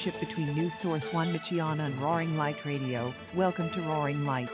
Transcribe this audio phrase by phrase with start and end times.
[0.00, 3.12] partnership between News Source One Michiana and Roaring Light Radio.
[3.34, 4.48] Welcome to Roaring Light,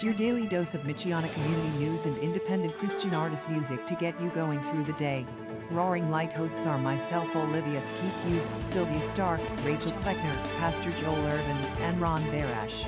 [0.00, 4.28] your daily dose of Michiana community news and independent Christian artist music to get you
[4.30, 5.24] going through the day.
[5.70, 11.56] Roaring Light hosts are myself, Olivia, Keith Hughes, Sylvia Stark, Rachel Kleckner, Pastor Joel Irvin,
[11.82, 12.84] and Ron Barash.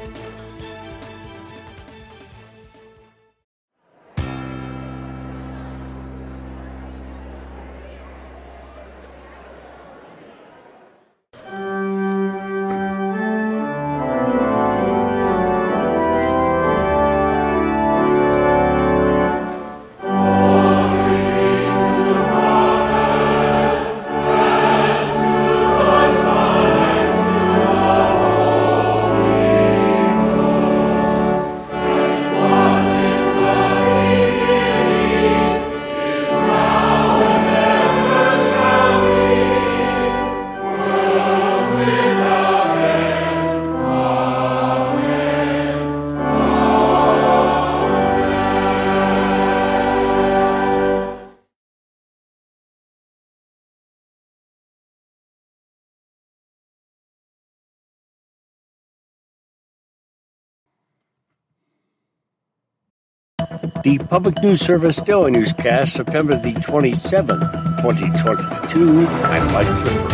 [63.91, 69.05] The Public News Service Daily Newscast, September the 27th, 2022.
[69.05, 70.13] I'm Mike Clifford.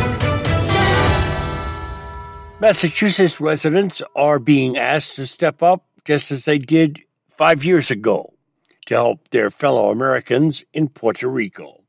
[2.59, 7.03] Massachusetts residents are being asked to step up just as they did
[7.37, 8.33] five years ago
[8.87, 11.83] to help their fellow Americans in Puerto Rico.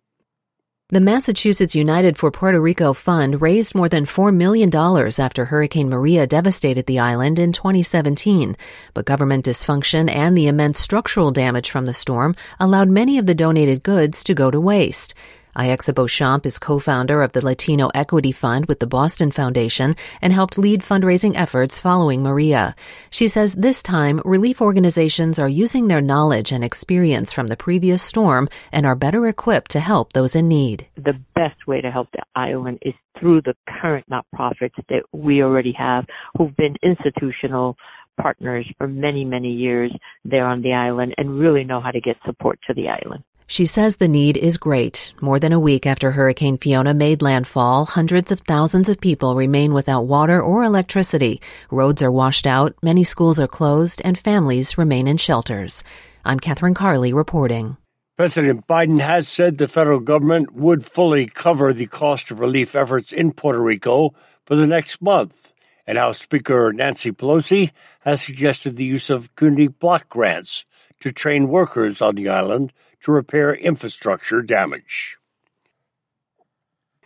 [0.90, 4.74] The Massachusetts United for Puerto Rico Fund raised more than $4 million
[5.20, 8.56] after Hurricane Maria devastated the island in 2017.
[8.94, 13.36] But government dysfunction and the immense structural damage from the storm allowed many of the
[13.36, 15.14] donated goods to go to waste.
[15.58, 20.60] Aixa Beauchamp is co-founder of the Latino Equity Fund with the Boston Foundation and helped
[20.60, 22.76] lead fundraising efforts following Maria.
[23.10, 28.04] She says this time relief organizations are using their knowledge and experience from the previous
[28.04, 30.86] storm and are better equipped to help those in need.
[30.96, 35.74] The best way to help the island is through the current nonprofits that we already
[35.74, 36.06] have
[36.38, 37.76] who've been institutional
[38.22, 39.92] partners for many, many years
[40.24, 43.24] there on the island and really know how to get support to the island.
[43.50, 45.14] She says the need is great.
[45.22, 49.74] More than a week after Hurricane Fiona made landfall, hundreds of thousands of people remain
[49.74, 51.40] without water or electricity.
[51.72, 55.86] Roads are washed out, many schools are closed, and families remain in shelters.
[56.26, 57.78] I'm Catherine Carley reporting.
[58.18, 63.14] President Biden has said the federal government would fully cover the cost of relief efforts
[63.14, 64.14] in Puerto Rico
[64.46, 65.54] for the next month.
[65.86, 67.72] And House Speaker Nancy Pelosi
[68.02, 70.66] has suggested the use of community block grants
[71.00, 72.74] to train workers on the island
[73.08, 75.18] to repair infrastructure damage.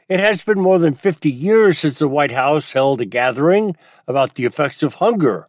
[0.10, 4.34] It has been more than 50 years since the White House held a gathering about
[4.34, 5.48] the effects of hunger.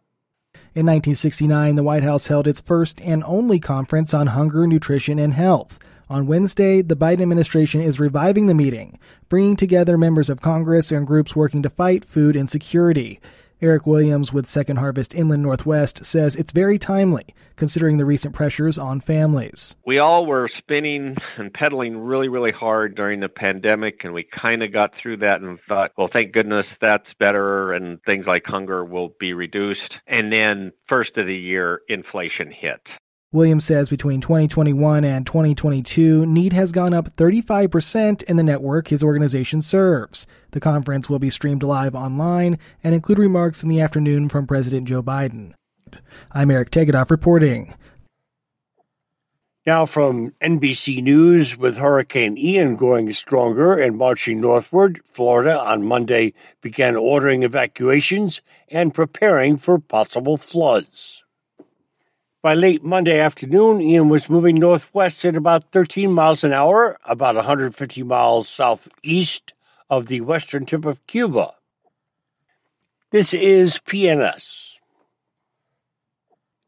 [0.75, 5.33] In 1969, the White House held its first and only conference on hunger, nutrition, and
[5.33, 5.79] health.
[6.07, 8.99] On Wednesday, the Biden administration is reviving the meeting,
[9.29, 13.19] bringing together members of Congress and groups working to fight food insecurity.
[13.63, 17.23] Eric Williams with Second Harvest Inland Northwest says it's very timely,
[17.55, 19.77] considering the recent pressures on families.
[19.85, 24.63] We all were spinning and pedaling really, really hard during the pandemic, and we kind
[24.63, 28.83] of got through that and thought, well, thank goodness that's better, and things like hunger
[28.83, 29.93] will be reduced.
[30.07, 32.81] And then, first of the year, inflation hit.
[33.33, 39.03] Williams says between 2021 and 2022, need has gone up 35% in the network his
[39.03, 40.27] organization serves.
[40.51, 44.87] The conference will be streamed live online and include remarks in the afternoon from President
[44.87, 45.53] Joe Biden.
[46.31, 47.73] I'm Eric Tegethoff reporting.
[49.65, 56.33] Now from NBC News, with Hurricane Ian growing stronger and marching northward, Florida on Monday
[56.61, 61.22] began ordering evacuations and preparing for possible floods.
[62.43, 67.35] By late Monday afternoon, Ian was moving northwest at about 13 miles an hour, about
[67.35, 69.53] 150 miles southeast
[69.89, 71.53] of the western tip of Cuba.
[73.11, 74.73] This is PNS.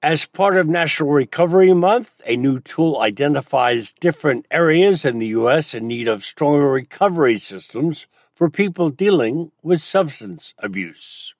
[0.02, 5.74] As part of National Recovery Month, a new tool identifies different areas in the U.S.
[5.74, 11.35] in need of stronger recovery systems for people dealing with substance abuse.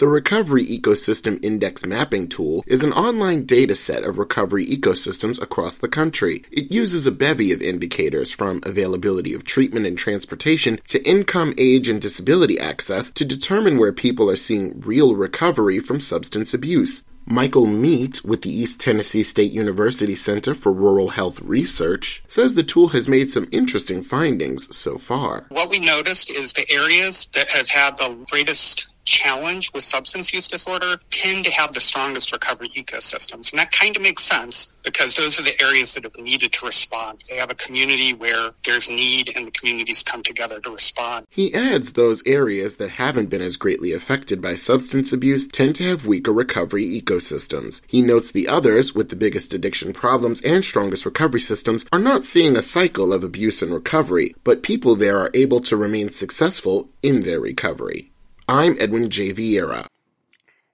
[0.00, 5.74] The Recovery Ecosystem Index Mapping Tool is an online data set of recovery ecosystems across
[5.74, 6.42] the country.
[6.50, 11.86] It uses a bevy of indicators from availability of treatment and transportation to income, age,
[11.86, 17.04] and disability access to determine where people are seeing real recovery from substance abuse.
[17.26, 22.62] Michael Meit with the East Tennessee State University Center for Rural Health Research says the
[22.62, 25.44] tool has made some interesting findings so far.
[25.50, 30.46] What we noticed is the areas that have had the greatest challenge with substance use
[30.46, 33.52] disorder tend to have the strongest recovery ecosystems.
[33.52, 36.66] And that kind of makes sense because those are the areas that have needed to
[36.66, 37.20] respond.
[37.28, 41.26] They have a community where there's need and the communities come together to respond.
[41.28, 45.84] He adds those areas that haven't been as greatly affected by substance abuse tend to
[45.84, 47.80] have weaker recovery ecosystems.
[47.88, 52.24] He notes the others, with the biggest addiction problems and strongest recovery systems, are not
[52.24, 56.88] seeing a cycle of abuse and recovery, but people there are able to remain successful
[57.02, 58.09] in their recovery.
[58.50, 59.32] I'm Edwin J.
[59.32, 59.86] Viera.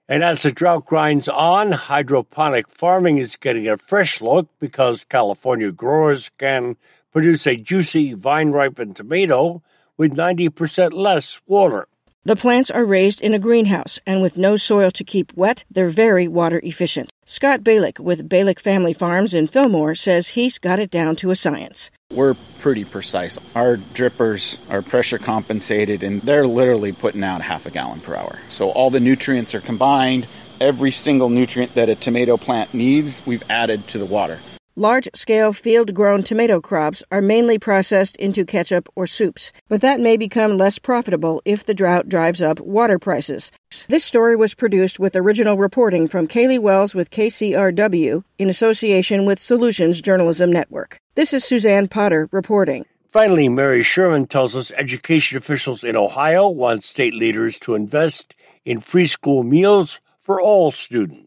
[0.09, 5.71] And as the drought grinds on, hydroponic farming is getting a fresh look because California
[5.71, 6.75] growers can
[7.13, 9.61] produce a juicy vine ripened tomato
[9.95, 11.87] with 90% less water.
[12.27, 15.89] The plants are raised in a greenhouse, and with no soil to keep wet, they're
[15.89, 17.09] very water efficient.
[17.25, 21.37] Scott Balick with Balick Family Farms in Fillmore says he's got it down to a
[21.37, 21.89] science.
[22.11, 23.39] We're pretty precise.
[23.55, 28.37] Our drippers are pressure compensated, and they're literally putting out half a gallon per hour.
[28.49, 30.27] So all the nutrients are combined.
[30.59, 34.37] Every single nutrient that a tomato plant needs, we've added to the water.
[34.79, 39.99] Large scale field grown tomato crops are mainly processed into ketchup or soups, but that
[39.99, 43.51] may become less profitable if the drought drives up water prices.
[43.89, 49.39] This story was produced with original reporting from Caleigh Wells with KCRW in association with
[49.39, 50.99] Solutions Journalism Network.
[51.15, 52.85] This is Suzanne Potter reporting.
[53.09, 58.79] Finally, Mary Schuermann tells us education officials in Ohio want state leaders to invest in
[58.79, 61.26] free school meals for all students.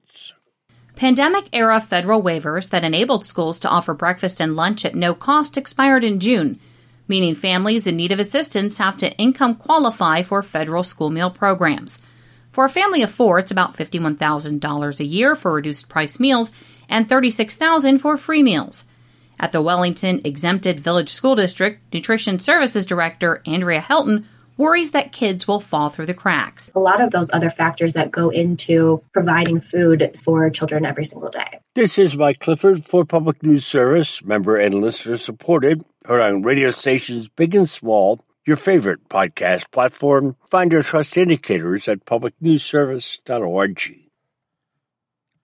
[1.00, 5.56] Pandemic era federal waivers that enabled schools to offer breakfast and lunch at no cost
[5.56, 6.60] expired in June,
[7.08, 12.02] meaning families in need of assistance have to income qualify for federal school meal programs.
[12.52, 16.52] For a family of four, it's about $51,000 a year for reduced price meals
[16.86, 18.86] and $36,000 for free meals.
[19.38, 24.26] At the Wellington Exempted Village School District, Nutrition Services Director Andrea Helton
[24.60, 26.70] worries that kids will fall through the cracks.
[26.74, 31.30] A lot of those other factors that go into providing food for children every single
[31.30, 31.58] day.
[31.74, 36.70] This is Mike Clifford for Public News Service, member and listener supported, heard on radio
[36.70, 40.36] stations big and small, your favorite podcast platform.
[40.46, 43.96] Find your trust indicators at publicnewsservice.org.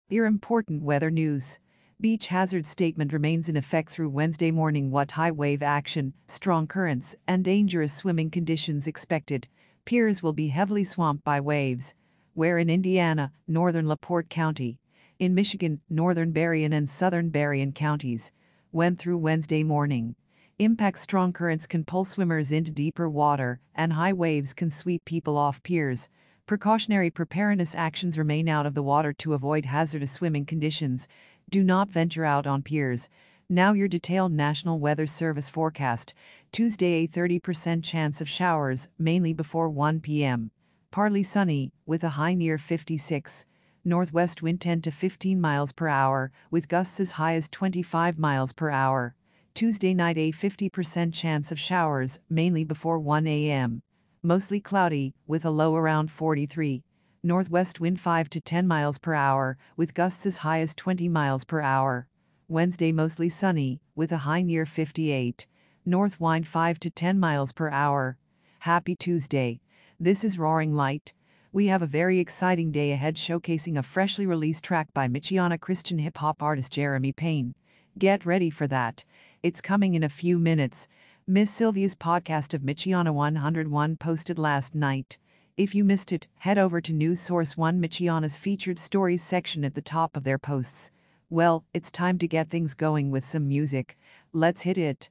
[0.10, 1.60] Your important weather news.
[2.02, 4.92] Beach hazard statement remains in effect through Wednesday morning.
[4.92, 9.48] What high wave action, strong currents, and dangerous swimming conditions expected.
[9.86, 11.96] Piers will be heavily swamped by waves.
[12.34, 14.78] Where in Indiana, northern LaPorte County.
[15.20, 18.34] In Michigan, northern Berrien and southern Berrien counties.
[18.72, 20.16] When through Wednesday morning.
[20.60, 25.38] Impact strong currents can pull swimmers into deeper water, and high waves can sweep people
[25.38, 26.10] off piers.
[26.46, 31.08] Precautionary preparedness actions remain out of the water to avoid hazardous swimming conditions.
[31.50, 33.08] Do not venture out on piers.
[33.48, 36.14] Now your detailed National Weather Service forecast.
[36.52, 40.50] Tuesday a 30% chance of showers, mainly before 1 p.m.
[40.90, 43.46] Partly sunny, with a high near 56.
[43.84, 48.52] Northwest wind 10 to 15 miles per hour, with gusts as high as 25 miles
[48.52, 49.14] per hour.
[49.54, 53.84] Tuesday night a 50% chance of showers, mainly before 1 a.m.
[54.24, 56.82] Mostly cloudy, with a low around 43
[57.26, 61.44] northwest wind 5 to 10 miles per hour, with gusts as high as 20 miles
[61.44, 62.08] per hour.
[62.48, 65.48] Wednesday mostly sunny, with a high near 58.
[65.88, 68.20] North wind 5 to 10 miles per hour.
[68.60, 69.60] Happy Tuesday.
[70.00, 71.14] This is Roaring Light.
[71.52, 75.98] We have a very exciting day ahead showcasing a freshly released track by Michiana Christian
[75.98, 77.56] hip hop artist Jeremy Payne.
[77.98, 79.04] Get ready for that.
[79.42, 80.88] It's coming in a few minutes.
[81.26, 85.18] Miss Sylvia's podcast of Michiana 101 posted last night.
[85.58, 89.74] If you missed it, head over to News Source 1 Michiana's featured stories section at
[89.74, 90.92] the top of their posts.
[91.30, 93.98] Well, it's time to get things going with some music.
[94.34, 95.10] Let's hit it.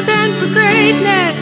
[0.00, 1.36] Chosen for greatness.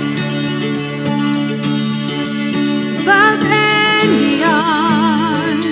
[3.02, 5.62] Above and beyond.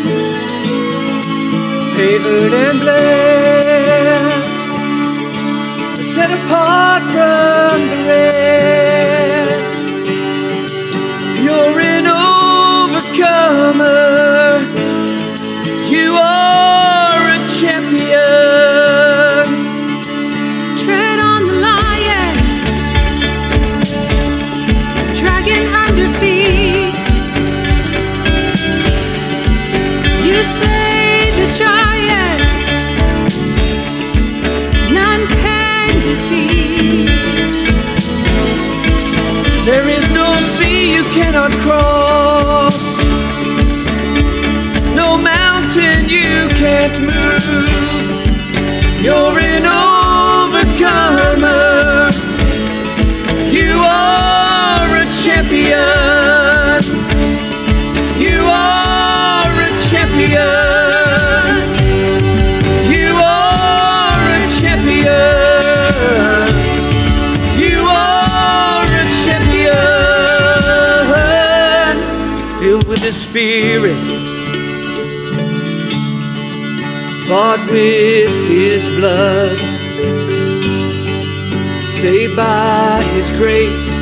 [1.96, 4.60] favored and blessed,
[5.96, 9.78] set apart from the rest.
[11.42, 12.06] You're an
[12.86, 13.34] overcomer.
[15.90, 16.55] You are
[41.66, 41.95] cross
[79.16, 79.58] blood,
[82.00, 83.98] saved by His grace,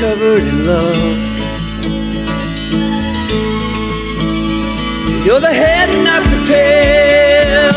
[0.00, 1.04] covered in love.
[5.24, 7.76] You're the head not the tail.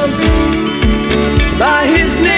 [1.57, 2.36] By His name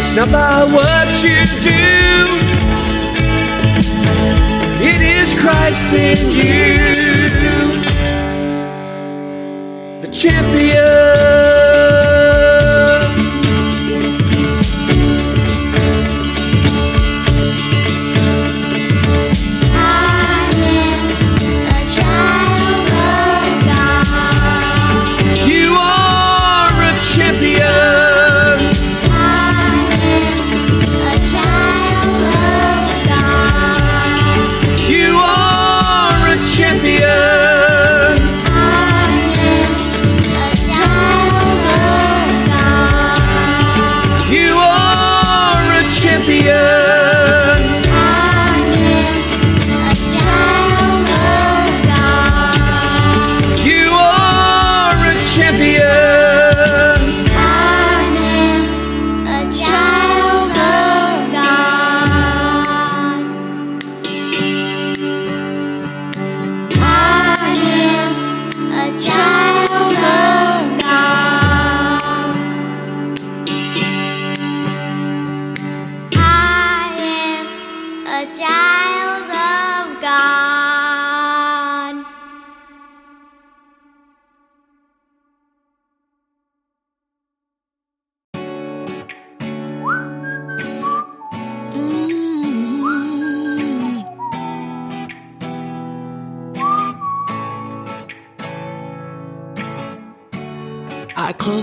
[0.00, 1.98] It's not by what you do.
[4.80, 6.78] It is Christ in you,
[10.00, 11.07] the champion.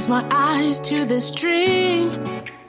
[0.05, 2.11] Close my eyes to this dream,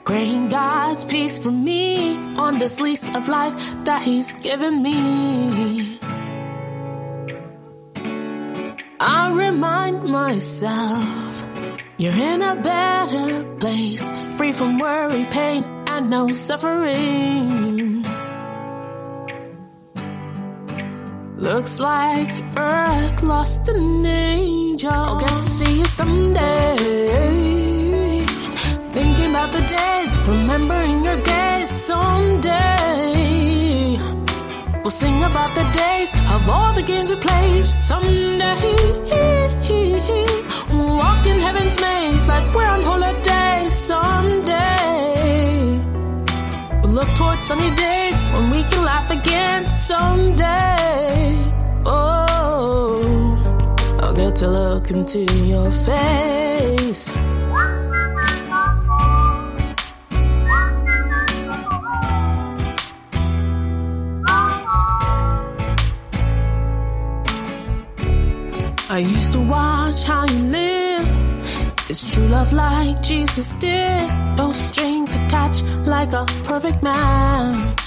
[0.05, 3.53] praying God's peace for me on this lease of life
[3.83, 5.99] that He's given me.
[8.99, 11.45] I remind myself
[11.99, 17.86] you're in a better place, free from worry, pain, and no suffering.
[21.47, 22.27] Looks like
[22.57, 24.91] Earth lost an angel.
[24.91, 26.75] I'll get to see you someday.
[28.91, 32.75] Thinking about the days, remembering your gaze someday.
[34.83, 38.75] We'll sing about the days of all the games we played someday.
[40.73, 44.76] Walk in heaven's maze like we're on holiday someday.
[46.87, 51.35] Look towards sunny days when we can laugh again someday.
[51.85, 53.37] Oh,
[53.99, 57.11] I'll get to look into your face.
[68.89, 70.96] I used to watch how you live.
[71.89, 74.09] It's true love like Jesus did.
[74.35, 77.86] No strings attached like a perfect match.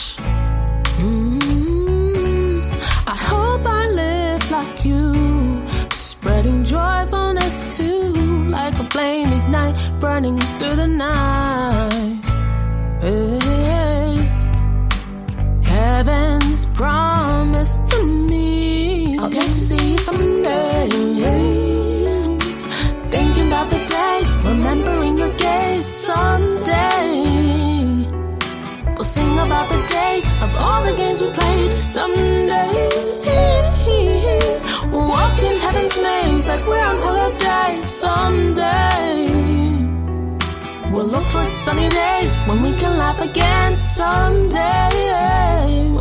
[41.71, 44.91] Sunny days when we can laugh again someday.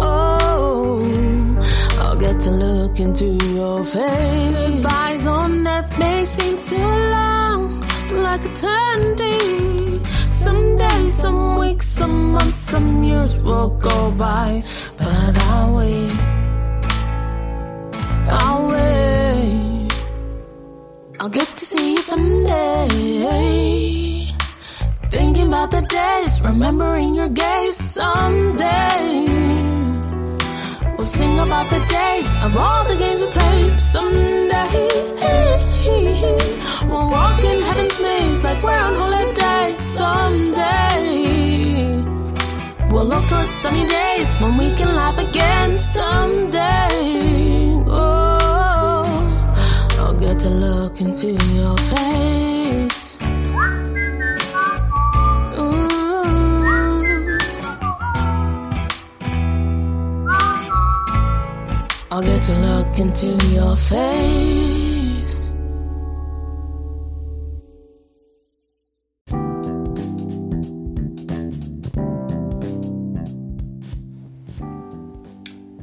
[0.01, 0.99] Oh,
[2.01, 4.51] I'll get to look into your face.
[4.57, 7.81] Goodbyes on earth may seem too long,
[8.25, 10.01] like eternity.
[10.25, 14.63] Some days, some weeks, some months, some years will go by,
[14.97, 16.13] but I'll wait.
[18.41, 19.89] I'll wait.
[21.19, 23.78] I'll get to see you someday.
[25.59, 29.25] About the days, remembering your gaze someday.
[30.95, 34.87] We'll sing about the days of all the games we played someday.
[36.87, 41.03] We'll walk in heaven's maze like we're on holiday someday.
[42.91, 46.87] We'll look towards sunny days when we can laugh again someday.
[47.85, 49.03] Oh,
[49.91, 52.98] oh I'll get to look into your face.
[62.19, 65.53] I'll get to look into your face.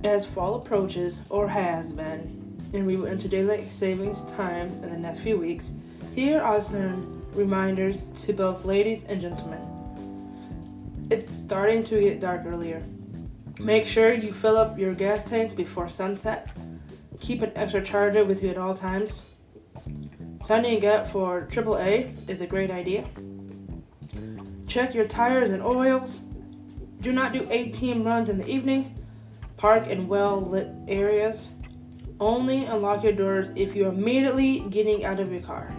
[0.05, 4.99] As fall approaches, or has been, and we will enter daylight savings time in the
[4.99, 5.73] next few weeks,
[6.14, 9.62] here are some reminders to both ladies and gentlemen.
[11.09, 12.83] It's starting to get dark earlier.
[13.58, 16.54] Make sure you fill up your gas tank before sunset.
[17.20, 19.22] Keep an extra charger with you at all times.
[20.44, 23.04] Signing up for AAA is a great idea.
[24.66, 26.18] Check your tires and oils.
[27.00, 28.94] Do not do 18 runs in the evening.
[29.57, 31.48] Park in well lit areas.
[32.20, 35.74] Only unlock your doors if you are immediately getting out of your car.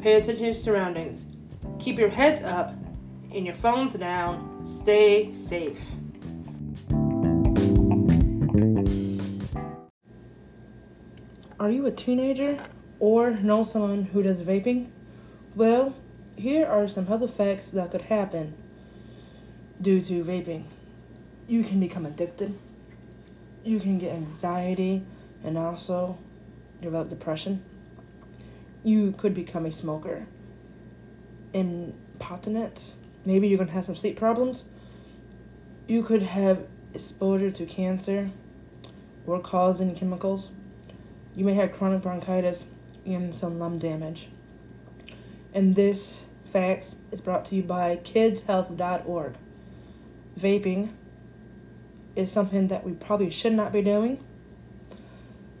[0.00, 1.26] Pay attention to your surroundings.
[1.78, 2.74] Keep your heads up
[3.32, 4.64] and your phones down.
[4.66, 5.80] Stay safe.
[11.58, 12.58] Are you a teenager
[12.98, 14.88] or know someone who does vaping?
[15.54, 15.94] Well,
[16.36, 18.52] here are some health effects that could happen
[19.80, 20.64] due to vaping.
[21.48, 22.58] You can become addicted.
[23.64, 25.02] You can get anxiety
[25.42, 26.18] and also
[26.82, 27.64] develop depression.
[28.84, 30.26] You could become a smoker.
[31.54, 32.96] Incontinence.
[33.24, 34.64] Maybe you're going to have some sleep problems.
[35.88, 38.30] You could have exposure to cancer
[39.26, 40.50] or causing chemicals.
[41.36, 42.64] You may have chronic bronchitis
[43.04, 44.28] and some lung damage.
[45.52, 49.34] And this facts is brought to you by kidshealth.org.
[50.38, 50.90] Vaping
[52.16, 54.18] is something that we probably should not be doing.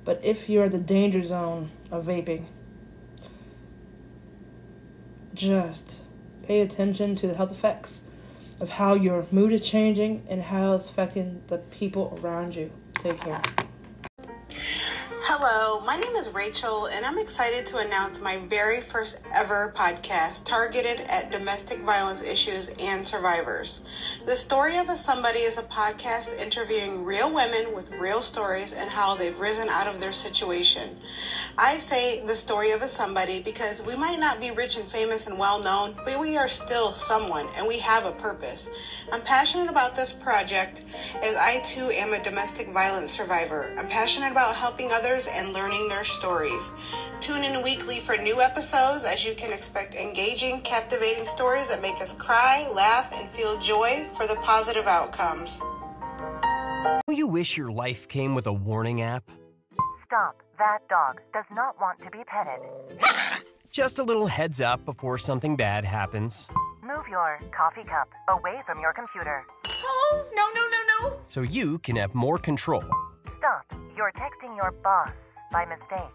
[0.04, 2.46] But if you're in the danger zone of vaping,
[5.34, 6.00] just
[6.42, 8.02] pay attention to the health effects
[8.60, 12.70] of how your mood is changing and how it's affecting the people around you.
[12.94, 13.42] Take care.
[15.66, 21.00] My name is Rachel, and I'm excited to announce my very first ever podcast targeted
[21.08, 23.80] at domestic violence issues and survivors.
[24.26, 28.88] The Story of a Somebody is a podcast interviewing real women with real stories and
[28.88, 30.98] how they've risen out of their situation.
[31.58, 35.26] I say the story of a somebody because we might not be rich and famous
[35.26, 38.68] and well known, but we are still someone and we have a purpose.
[39.10, 40.84] I'm passionate about this project
[41.22, 43.74] as I too am a domestic violence survivor.
[43.78, 46.70] I'm passionate about helping others and learning their stories.
[47.22, 52.02] Tune in weekly for new episodes as you can expect engaging, captivating stories that make
[52.02, 55.58] us cry, laugh, and feel joy for the positive outcomes.
[57.06, 59.30] Don't you wish your life came with a warning app?
[60.04, 60.42] Stop.
[60.58, 62.60] That dog does not want to be petted.
[63.70, 66.48] Just a little heads up before something bad happens.
[66.82, 69.44] Move your coffee cup away from your computer.
[69.66, 71.16] Oh, no, no, no, no.
[71.26, 72.84] So you can have more control.
[73.36, 73.66] Stop.
[73.94, 75.10] You're texting your boss
[75.52, 76.14] by mistake.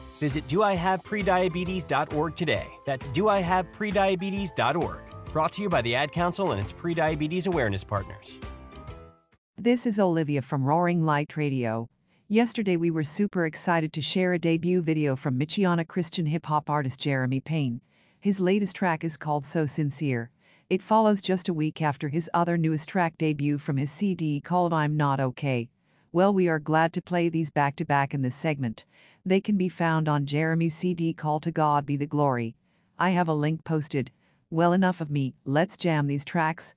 [0.21, 2.67] Visit doihaveprediabetes.org today.
[2.85, 4.99] That's doihaveprediabetes.org.
[5.33, 8.39] Brought to you by the Ad Council and its prediabetes awareness partners.
[9.57, 11.89] This is Olivia from Roaring Light Radio.
[12.27, 16.69] Yesterday we were super excited to share a debut video from Michiana Christian hip hop
[16.69, 17.81] artist Jeremy Payne.
[18.19, 20.29] His latest track is called So Sincere.
[20.69, 24.71] It follows just a week after his other newest track debut from his CD called
[24.71, 25.69] I'm Not Okay.
[26.13, 28.83] Well, we are glad to play these back to back in this segment.
[29.25, 32.53] They can be found on Jeremy's CD Call To God Be the Glory.
[32.99, 34.11] I have a link posted.
[34.49, 36.75] Well, enough of me, let's jam these tracks.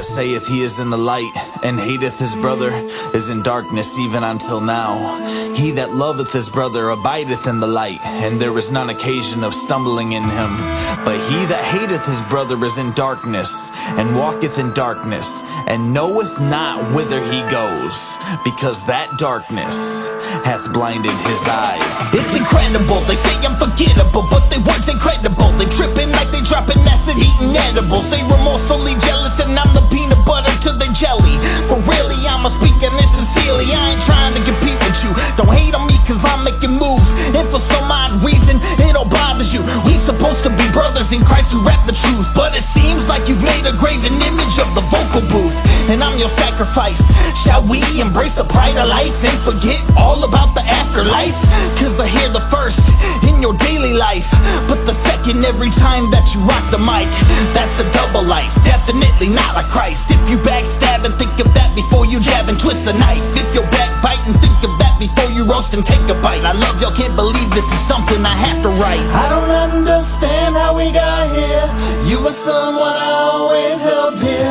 [0.00, 1.30] That saith he is in the light,
[1.62, 2.70] and hateth his brother,
[3.12, 4.96] is in darkness even until now.
[5.52, 9.52] He that loveth his brother abideth in the light, and there is none occasion of
[9.52, 10.52] stumbling in him.
[11.04, 13.52] But he that hateth his brother is in darkness,
[14.00, 15.28] and walketh in darkness,
[15.68, 19.76] and knoweth not whither he goes, because that darkness
[20.48, 21.96] hath blinded his eyes.
[22.16, 25.52] It's incredible, they say I'm forgettable, but they words incredible.
[25.60, 28.08] They tripping like they dropping acid, eating edibles.
[28.08, 29.89] They remorsefully jealous, and I'm the
[31.00, 31.40] jelly.
[31.64, 33.72] For really, I'ma speaking this sincerely.
[33.72, 35.10] I ain't trying to compete with you.
[35.40, 37.08] Don't hate on me, cause I'm making moves.
[37.32, 38.60] And for some odd reason,
[39.00, 39.62] it all bothers you.
[39.84, 42.26] We supposed to be brothers in Christ who rap the truth.
[42.34, 45.56] But it seems like you've made a graven image of the vocal booth.
[45.88, 47.00] And I'm your sacrifice.
[47.44, 51.36] Shall we embrace the pride of life and forget all about the afterlife?
[51.78, 52.80] Cause I hear the first
[53.28, 54.28] in your daily life.
[54.68, 57.08] But the second every time that you rock the mic.
[57.54, 58.52] That's a double life.
[58.62, 60.10] Definitely not like Christ.
[60.10, 63.24] If you backstab and think of that before you jab and twist the knife.
[63.36, 66.42] If you're backbiting, think of that before you roast and take a bite.
[66.42, 68.89] I love y'all, can't believe this is something I have to write.
[68.98, 71.66] I don't understand how we got here.
[72.10, 74.50] You were someone I always held dear.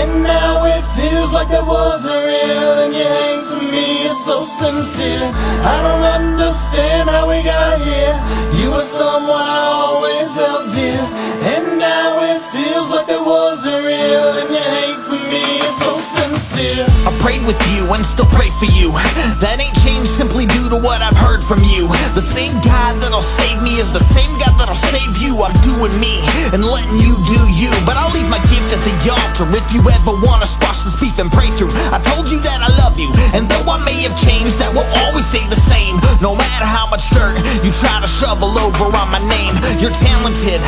[0.00, 4.06] And now it feels like there was a real and you hang for me.
[4.06, 5.30] It's so sincere.
[5.62, 8.16] I don't understand how we got here.
[8.60, 11.04] You were someone I always held dear.
[11.54, 15.05] And now it feels like there was a real and you hang
[17.06, 18.90] I prayed with you and still pray for you.
[19.38, 21.86] That ain't changed simply due to what I've heard from you.
[22.18, 25.38] The same God that'll save me is the same God that'll save you.
[25.46, 27.70] I'm doing me and letting you do you.
[27.86, 31.18] But I'll leave my gift at the altar if you ever wanna squash this beef
[31.22, 31.70] and pray through.
[31.94, 34.88] I told you that I love you, and though I may have changed, that will
[35.06, 36.00] always stay the same.
[36.18, 40.58] No matter how much dirt you try to shovel over on my name, you're talented,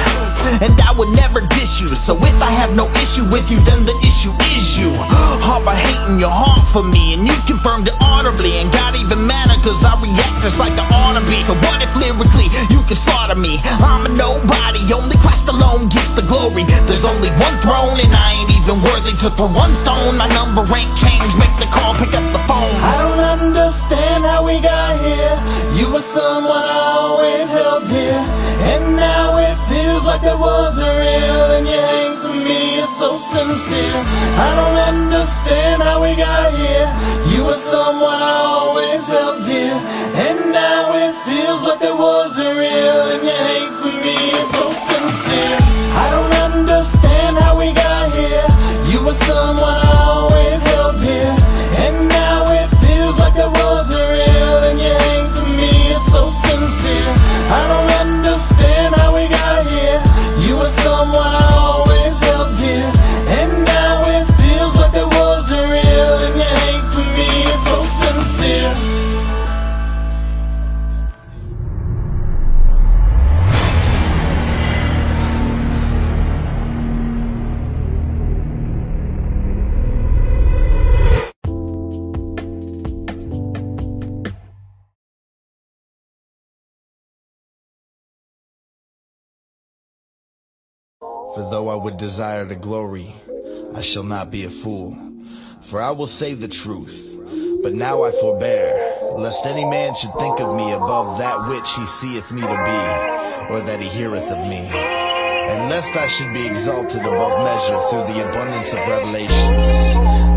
[0.63, 1.89] and I would never dish you.
[1.89, 4.68] So if I have no issue with you, then the issue is you.
[4.69, 8.61] Harbor hating your harm for me, and you've confirmed it honorably.
[8.61, 11.41] And God even matter, cause I react just like I ought to be.
[11.41, 13.57] So what if lyrically you can slaughter me?
[13.81, 16.69] I'm a nobody, only Christ alone gets the glory.
[16.85, 20.21] There's only one throne, and I ain't even worthy to throw one stone.
[20.21, 22.77] My number ain't changed, make the call, pick up the phone.
[22.85, 25.37] I don't understand how we got here.
[25.81, 28.21] You were someone I always held dear.
[28.69, 32.18] And now it feels like there was a real and you hang
[32.99, 34.03] so sincere.
[34.43, 36.91] I don't understand how we got here.
[37.31, 39.79] You were someone I always held dear.
[40.27, 44.17] And now it feels like there wasn't real and you hate for me.
[44.35, 45.59] It's so sincere.
[45.95, 48.49] I don't understand how we got here.
[48.91, 49.88] You were someone I
[91.69, 93.13] I would desire the glory,
[93.75, 94.97] I shall not be a fool.
[95.61, 97.15] For I will say the truth.
[97.63, 98.73] But now I forbear,
[99.17, 103.53] lest any man should think of me above that which he seeth me to be,
[103.53, 104.65] or that he heareth of me.
[105.51, 109.69] And lest I should be exalted above measure through the abundance of revelations,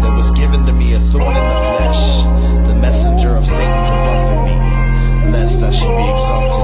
[0.03, 2.23] there was given to me a thorn in the flesh,
[2.67, 6.60] the messenger of Satan to buffet me, lest I should be exalted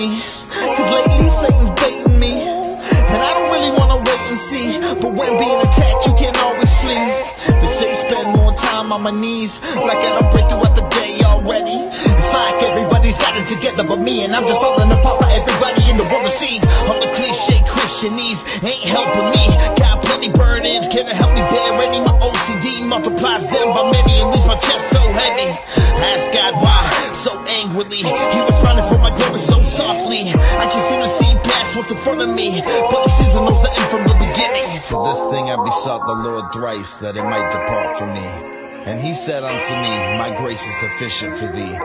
[0.00, 0.16] me.
[0.48, 2.32] Cause lately Satan's baiting me.
[3.12, 4.80] And I don't really wanna wait and see.
[4.96, 7.04] But when being attacked, you can always flee.
[7.60, 9.60] They say spend more time on my knees.
[9.76, 11.76] Like I don't break throughout the day already.
[12.16, 14.24] It's like everybody's got it together but me.
[14.24, 16.56] And I'm just falling apart for everybody in the world to see.
[16.88, 19.44] All the cliche Christianese ain't helping me.
[19.76, 22.02] Got plenty burdens, can it help me bear any?
[22.02, 25.54] My OCD multiplies them by many and leaves my chest so heavy.
[26.10, 26.82] Ask God why,
[27.14, 27.30] so
[27.62, 28.02] angrily.
[28.02, 30.34] He running for my glory so softly.
[30.34, 32.58] I can seem to see past what's in front of me.
[32.90, 34.66] But he sees and knows the end from the beginning.
[34.82, 38.26] For this thing I besought the Lord thrice, that it might depart from me.
[38.90, 41.76] And he said unto me, My grace is sufficient for thee,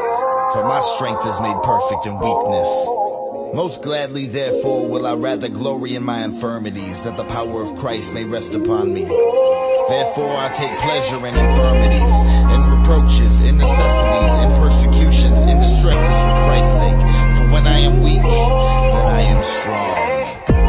[0.54, 3.05] for my strength is made perfect in weakness.
[3.54, 8.14] Most gladly, therefore, will I rather glory in my infirmities, that the power of Christ
[8.14, 9.04] may rest upon me.
[9.04, 12.16] Therefore, I take pleasure in infirmities,
[12.54, 17.02] in reproaches, in necessities, in persecutions, in distresses for Christ's sake.
[17.38, 19.96] For when I am weak, then I am strong.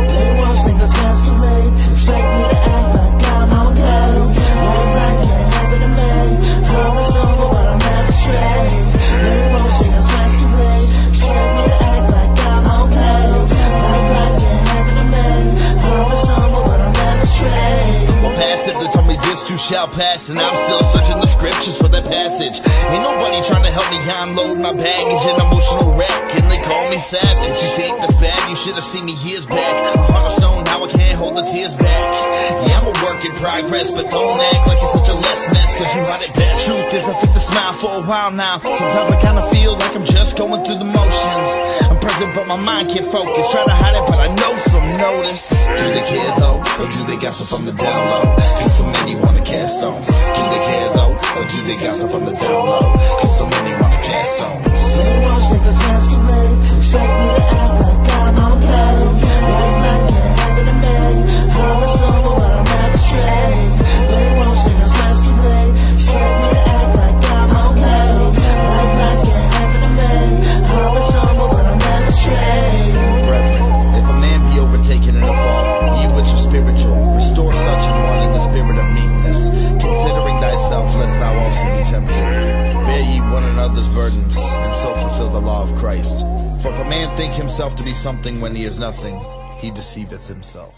[0.09, 1.93] They won't sing this masquerade.
[1.93, 2.96] Expect me to act
[19.37, 22.57] this too shall pass, and I'm still searching the scriptures for that passage.
[22.89, 26.89] Ain't nobody trying to help me unload my baggage and emotional wreck, and they call
[26.89, 27.57] me savage.
[27.61, 28.39] You think that's bad?
[28.49, 29.75] You should have seen me years back.
[29.93, 32.05] A heart of stone, now I can't hold the tears back.
[32.65, 35.71] Yeah, I'm a work in progress, but don't act like you're such a less mess,
[35.77, 36.65] cause you hide it best.
[36.65, 38.57] Truth is, I fit the smile for a while now.
[38.65, 41.51] Sometimes I kinda feel like I'm just going through the motions.
[41.93, 43.53] I'm present, but my mind can't focus.
[43.53, 45.53] Try to hide it, but I know some notice.
[45.77, 46.65] Do they care though?
[46.81, 48.25] Or do they gossip on the down low?
[48.65, 50.07] Cause so many wanna cast stones.
[50.07, 51.15] Do they care though?
[51.37, 52.93] Or do they gossip on the down low?
[53.21, 54.79] Cause so many wanna cast stones.
[55.49, 56.59] Sing this masquerade.
[56.79, 58.16] Expect me act like
[83.87, 86.21] one burdens, and so fulfill the law of Christ.
[86.63, 89.21] For if a man think himself to be something when he is nothing,
[89.61, 90.75] he deceiveth himself.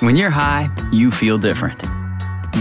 [0.00, 1.80] When you're high, you feel different.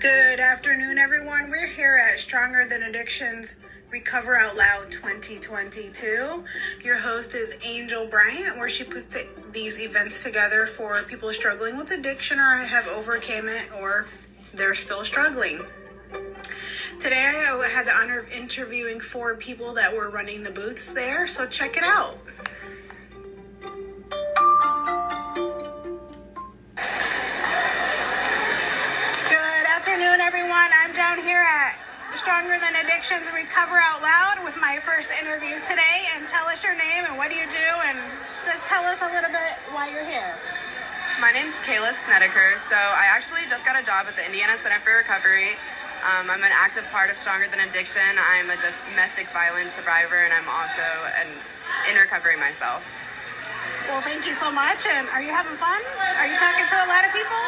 [0.00, 1.50] Good afternoon, everyone.
[1.50, 3.60] We're here at Stronger Than Addictions
[3.90, 6.42] Recover Out Loud 2022.
[6.82, 11.90] Your host is Angel Bryant, where she puts these events together for people struggling with
[11.90, 14.06] addiction or have overcame it or
[14.54, 15.60] they're still struggling.
[16.98, 21.26] Today, I had the honor of interviewing four people that were running the booths there,
[21.26, 22.16] so check it out.
[31.00, 31.80] Down here at
[32.12, 36.04] Stronger Than Addictions Recover Out Loud with my first interview today.
[36.12, 37.96] And tell us your name and what do you do, and
[38.44, 40.36] just tell us a little bit why you're here.
[41.16, 42.52] My name's Kayla Snedeker.
[42.60, 45.56] So I actually just got a job at the Indiana Center for Recovery.
[46.04, 48.04] Um, I'm an active part of Stronger Than Addiction.
[48.20, 48.60] I'm a
[48.92, 50.84] domestic violence survivor, and I'm also
[51.16, 51.32] an,
[51.88, 52.84] in recovery myself.
[53.88, 54.84] Well, thank you so much.
[54.84, 55.80] And are you having fun?
[56.20, 57.40] Are you talking to a lot of people?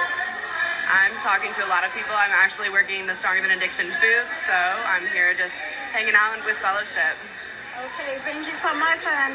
[0.92, 2.12] I'm talking to a lot of people.
[2.12, 4.52] I'm actually working the Stronger Than Addiction booth, so
[4.92, 5.56] I'm here just
[5.88, 7.16] hanging out with fellowship.
[7.80, 9.32] Okay, thank you so much, and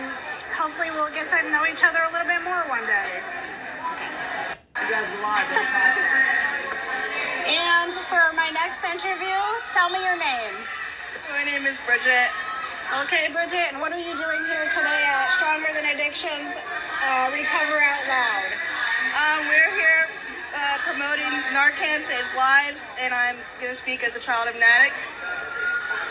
[0.54, 3.10] hopefully we'll get to know each other a little bit more one day.
[4.78, 5.66] You guys live in.
[7.50, 9.42] And for my next interview,
[9.74, 10.54] tell me your name.
[11.34, 12.30] My name is Bridget.
[13.02, 16.54] Okay, Bridget, and what are you doing here today at Stronger Than Addictions
[17.02, 18.50] uh, Recover Out Loud?
[19.18, 20.06] Um, we're here
[20.88, 24.96] promoting Narcan Saves Lives, and I'm going to speak as a child of an addict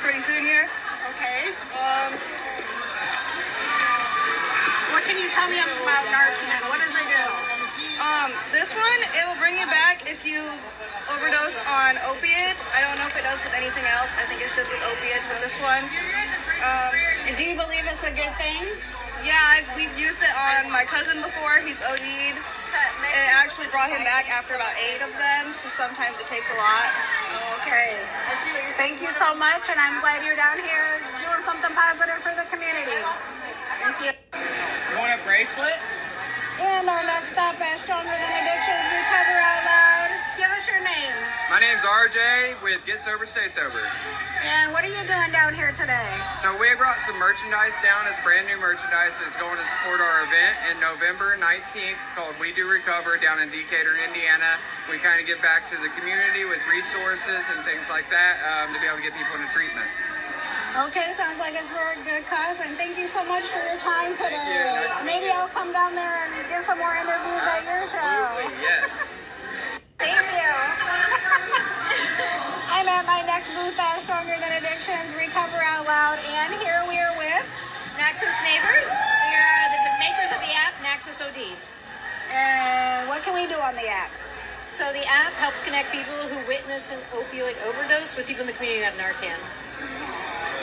[0.05, 0.69] pretty soon here.
[1.17, 1.49] Okay.
[1.81, 2.12] Um,
[4.93, 6.61] What can you tell me about Narcan?
[6.69, 7.25] What does it do?
[8.01, 10.45] Um, this one, it will bring you back if you
[11.09, 12.61] overdose on opiates.
[12.77, 14.12] I don't know if it does with anything else.
[14.21, 15.85] I think it's just with opiates with this one.
[16.61, 16.93] Um,
[17.37, 18.65] do you believe it's a good thing?
[19.27, 21.59] Yeah, I've, we've used it on my cousin before.
[21.67, 22.39] He's OD'd.
[22.39, 26.55] It actually brought him back after about eight of them, so sometimes it takes a
[26.55, 26.89] lot.
[27.59, 27.91] Okay.
[28.79, 32.47] Thank you so much, and I'm glad you're down here doing something positive for the
[32.55, 33.03] community.
[33.83, 34.15] Thank you.
[34.15, 35.75] You want a bracelet?
[36.57, 40.09] And our next stop at Stronger Than Addictions Recover Out Loud.
[40.40, 41.16] Give us your name.
[41.53, 43.77] My name's RJ with Get Sober, Stay Sober.
[43.77, 46.09] And what are you doing down here today?
[46.33, 48.09] So we brought some merchandise down.
[48.09, 52.57] It's brand new merchandise that's going to support our event in November 19th called We
[52.57, 54.57] Do Recover down in Decatur, Indiana.
[54.88, 58.73] We kind of give back to the community with resources and things like that um,
[58.73, 59.88] to be able to get people into treatment.
[60.77, 63.81] Okay, sounds like it's for a good cause, and thank you so much for your
[63.81, 64.37] time today.
[64.37, 68.21] Nice Maybe I'll come down there and get some more interviews at your show.
[68.61, 69.81] Yes.
[69.97, 70.53] Thank you.
[72.77, 77.01] I'm at my next booth at Stronger Than Addictions, Recover Out Loud, and here we
[77.01, 77.49] are with
[77.97, 78.93] Naxos Neighbors.
[78.93, 81.57] We are the, the makers of the app Naxos OD.
[82.37, 84.12] And what can we do on the app?
[84.69, 88.57] So the app helps connect people who witness an opioid overdose with people in the
[88.61, 89.41] community who have Narcan.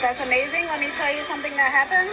[0.04, 0.68] That's amazing.
[0.68, 2.12] Let me tell you something that happened.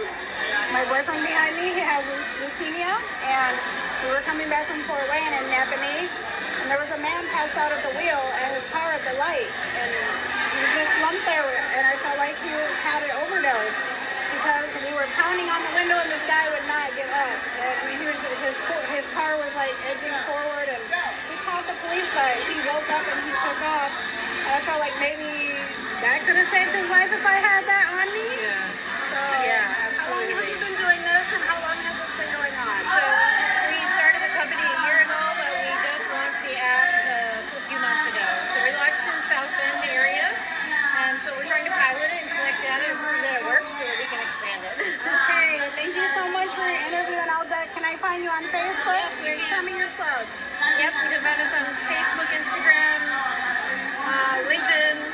[0.72, 2.00] My boyfriend behind me, he has
[2.40, 3.54] leukemia, and
[4.00, 7.52] we were coming back from Fort Wayne in Nappanee, and there was a man passed
[7.60, 9.44] out at the wheel at his car at the light,
[9.76, 12.48] and he was just slumped there, and I felt like he
[12.80, 13.76] had an overdose
[14.40, 17.36] because we were pounding on the window, and this guy would not get up.
[17.60, 18.56] And, I mean, he was his
[18.88, 20.80] his car was like edging forward, and
[21.28, 23.92] we called the police, but he woke up and he took off.
[24.48, 25.51] And I felt like maybe
[26.02, 28.26] that could have saved his life if I had that on me.
[28.42, 28.66] Yeah.
[28.74, 29.62] So, Yeah,
[30.02, 32.76] How long have you been doing this, and how long has this been going on?
[32.90, 33.02] So
[33.70, 37.62] we started the company a year ago, but we just launched the app uh, a
[37.70, 38.26] few months ago.
[38.50, 40.26] So we launched in the South Bend area,
[41.06, 43.70] and so we're trying to pilot it and collect data and prove that it works
[43.78, 44.74] so that we can expand it.
[44.82, 48.30] Okay, thank you so much for your interview, and I'll uh, can I find you
[48.32, 48.98] on Facebook?
[49.06, 50.50] Yes, you Tell me your plugs.
[50.82, 52.98] Yep, you can find us on Facebook, Instagram,
[54.02, 55.11] uh, LinkedIn.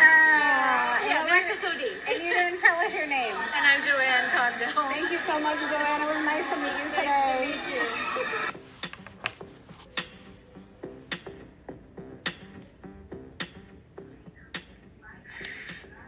[0.00, 1.82] Uh, Yeah, Nexus OD.
[2.10, 3.34] And you didn't tell us your name.
[3.56, 4.88] And I'm Joanne Cogdell.
[4.92, 6.02] Thank you so much, Joanne.
[6.02, 7.06] It was nice to meet you today.
[7.08, 8.60] Nice to meet you.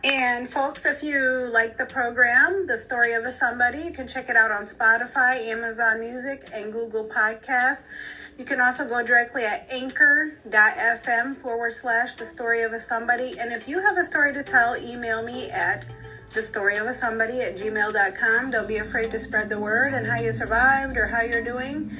[0.02, 4.30] And folks, if you like the program, The Story of a Somebody, you can check
[4.30, 7.82] it out on Spotify, Amazon Music, and Google Podcast.
[8.38, 13.34] You can also go directly at anchor.fm forward slash The Story of a Somebody.
[13.38, 15.84] And if you have a story to tell, email me at
[16.32, 18.52] the story of a somebody at gmail.com.
[18.52, 21.90] Don't be afraid to spread the word and how you survived or how you're doing.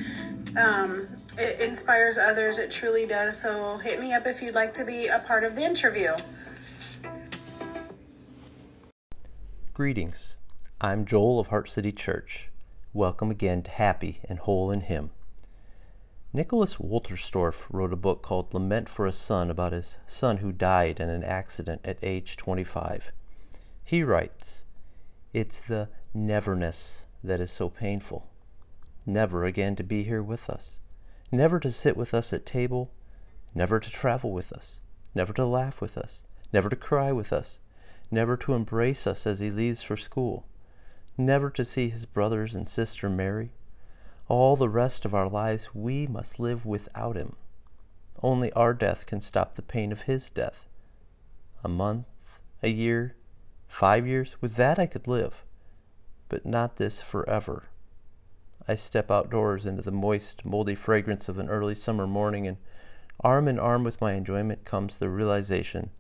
[0.57, 3.39] Um, it inspires others, it truly does.
[3.39, 6.13] So hit me up if you'd like to be a part of the interview.
[9.81, 10.37] Greetings.
[10.79, 12.51] I'm Joel of Heart City Church.
[12.93, 15.09] Welcome again to Happy and Whole in Him.
[16.35, 21.01] Nicholas Wolterstorff wrote a book called Lament for a Son about his son who died
[21.01, 23.11] in an accident at age 25.
[23.83, 24.65] He writes,
[25.33, 28.29] It's the neverness that is so painful.
[29.07, 30.79] Never again to be here with us.
[31.33, 32.91] Never to sit with us at table.
[33.55, 34.81] Never to travel with us.
[35.15, 36.23] Never to laugh with us.
[36.53, 37.61] Never to cry with us.
[38.13, 40.45] Never to embrace us as he leaves for school.
[41.17, 43.53] Never to see his brothers and sister marry.
[44.27, 47.37] All the rest of our lives we must live without him.
[48.21, 50.69] Only our death can stop the pain of his death.
[51.63, 52.07] A month,
[52.63, 53.15] a year,
[53.69, 55.45] five years, with that I could live,
[56.29, 57.65] but not this forever.
[58.67, 62.57] I step outdoors into the moist, moldy fragrance of an early summer morning, and
[63.21, 65.91] arm in arm with my enjoyment comes the realization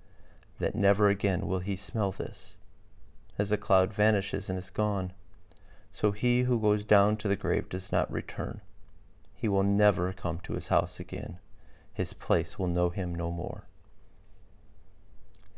[0.60, 2.56] that never again will he smell this.
[3.38, 5.12] As a cloud vanishes and is gone,
[5.90, 8.60] so he who goes down to the grave does not return.
[9.34, 11.38] He will never come to his house again.
[11.92, 13.64] His place will know him no more.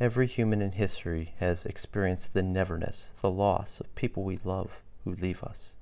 [0.00, 5.14] Every human in history has experienced the neverness, the loss of people we love who
[5.14, 5.76] leave us.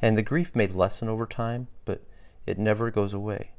[0.00, 2.02] And the grief may lessen over time, but
[2.46, 3.50] it never goes away.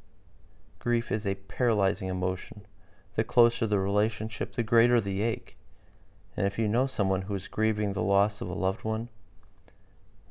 [0.80, 2.66] Grief is a paralyzing emotion.
[3.16, 5.58] The closer the relationship, the greater the ache.
[6.38, 9.10] And if you know someone who is grieving the loss of a loved one,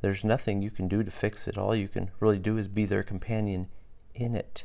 [0.00, 1.58] there's nothing you can do to fix it.
[1.58, 3.68] All you can really do is be their companion
[4.14, 4.64] in it.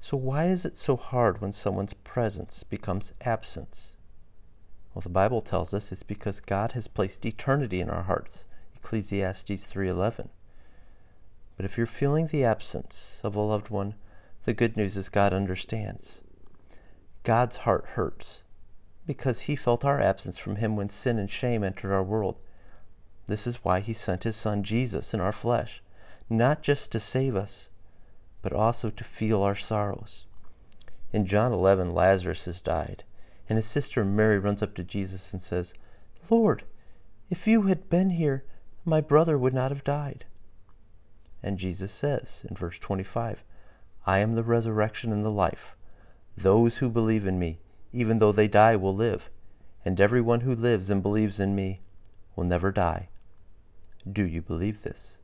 [0.00, 3.96] So, why is it so hard when someone's presence becomes absence?
[4.94, 8.44] Well, the Bible tells us it's because God has placed eternity in our hearts.
[8.76, 10.30] Ecclesiastes 3:11.
[11.56, 13.94] But if you're feeling the absence of a loved one,
[14.44, 16.22] the good news is God understands.
[17.22, 18.44] God's heart hurts
[19.06, 22.36] because he felt our absence from him when sin and shame entered our world.
[23.26, 25.82] This is why he sent his son Jesus in our flesh,
[26.28, 27.70] not just to save us,
[28.42, 30.26] but also to feel our sorrows.
[31.12, 33.04] In John 11, Lazarus has died,
[33.48, 35.74] and his sister Mary runs up to Jesus and says,
[36.30, 36.64] Lord,
[37.28, 38.44] if you had been here,
[38.84, 40.24] my brother would not have died.
[41.42, 43.42] And Jesus says in verse 25,
[44.06, 45.74] I am the resurrection and the life.
[46.42, 47.58] Those who believe in me,
[47.92, 49.28] even though they die, will live,
[49.84, 51.80] and everyone who lives and believes in me
[52.34, 53.10] will never die.
[54.10, 55.18] Do you believe this?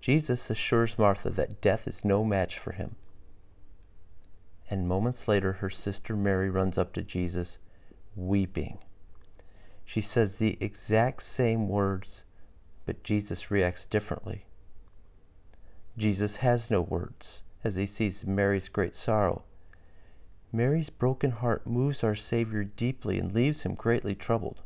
[0.00, 2.96] Jesus assures Martha that death is no match for him.
[4.70, 7.58] And moments later, her sister Mary runs up to Jesus,
[8.16, 8.78] weeping.
[9.84, 12.24] She says the exact same words,
[12.86, 14.46] but Jesus reacts differently.
[15.98, 19.42] Jesus has no words as he sees Mary's great sorrow.
[20.52, 24.60] Mary's broken heart moves our Savior deeply and leaves him greatly troubled.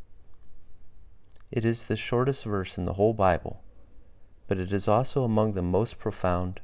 [1.51, 3.63] It is the shortest verse in the whole Bible,
[4.49, 6.61] but it is also among the most profound.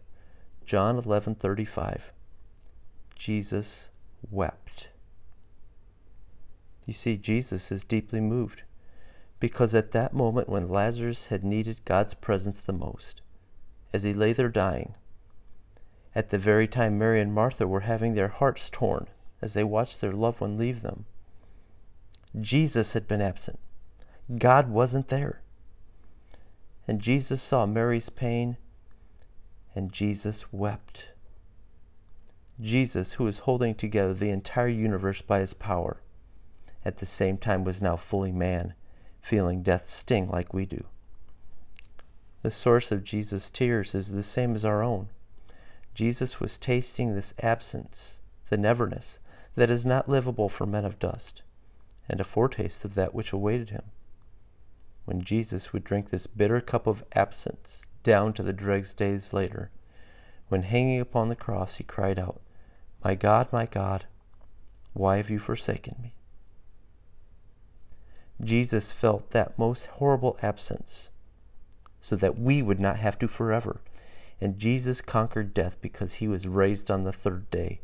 [0.65, 2.13] John 11:35.
[3.15, 3.91] Jesus
[4.31, 4.89] wept.
[6.85, 8.63] You see Jesus is deeply moved
[9.39, 13.23] because at that moment when Lazarus had needed God's presence the most,
[13.93, 14.95] as he lay there dying,
[16.15, 19.07] at the very time Mary and Martha were having their hearts torn
[19.41, 21.05] as they watched their loved one leave them,
[22.41, 23.59] Jesus had been absent.
[24.39, 25.43] God wasn't there.
[26.89, 28.57] And Jesus saw Mary's pain,
[29.75, 31.09] and Jesus wept.
[32.61, 36.03] Jesus, who was holding together the entire universe by his power,
[36.85, 38.75] at the same time was now fully man,
[39.21, 40.85] feeling death's sting like we do.
[42.43, 45.09] The source of Jesus' tears is the same as our own.
[45.95, 48.21] Jesus was tasting this absence,
[48.51, 49.19] the neverness,
[49.55, 51.43] that is not livable for men of dust,
[52.09, 53.85] and a foretaste of that which awaited him
[55.05, 59.71] when Jesus would drink this bitter cup of absence down to the dregs days later,
[60.49, 62.41] when hanging upon the cross he cried out,
[63.05, 64.07] My God, my God,
[64.93, 66.15] why have you forsaken me?
[68.43, 71.11] Jesus felt that most horrible absence
[72.01, 73.81] so that we would not have to forever.
[74.43, 77.81] And Jesus conquered death because he was raised on the third day.